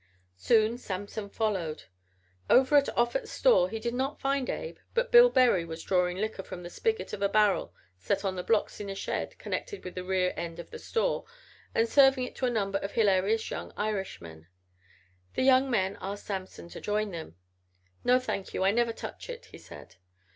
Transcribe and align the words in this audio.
Soon 0.39 0.79
Samson 0.79 1.29
followed 1.29 1.81
him. 1.81 1.87
Over 2.49 2.75
at 2.75 2.89
Offut's 2.97 3.29
store 3.31 3.69
he 3.69 3.77
did 3.79 3.93
not 3.93 4.19
find 4.19 4.49
Abe, 4.49 4.79
but 4.95 5.11
Bill 5.11 5.29
Berry 5.29 5.63
was 5.63 5.83
drawing 5.83 6.17
liquor 6.17 6.41
from 6.41 6.63
the 6.63 6.71
spigot 6.71 7.13
of 7.13 7.21
a 7.21 7.29
barrel 7.29 7.75
set 7.99 8.25
on 8.25 8.41
blocks 8.43 8.79
in 8.79 8.89
a 8.89 8.95
shed 8.95 9.37
connected 9.37 9.83
with 9.85 9.93
the 9.93 10.03
rear 10.03 10.33
end 10.35 10.57
of 10.57 10.71
the 10.71 10.79
store 10.79 11.25
and 11.75 11.87
serving 11.87 12.23
it 12.23 12.35
to 12.37 12.47
a 12.47 12.49
number 12.49 12.79
of 12.79 12.93
hilarious 12.93 13.51
young 13.51 13.73
Irishmen. 13.77 14.47
The 15.35 15.43
young 15.43 15.69
men 15.69 15.99
asked 16.01 16.25
Samson 16.25 16.67
to 16.69 16.81
join 16.81 17.11
them. 17.11 17.35
"No, 18.03 18.17
thank 18.19 18.55
you. 18.55 18.63
I 18.63 18.71
never 18.71 18.93
touch 18.93 19.29
it," 19.29 19.45
he 19.51 19.59
said. 19.59 19.97